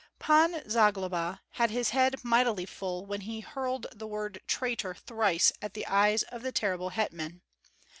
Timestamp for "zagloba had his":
0.67-1.91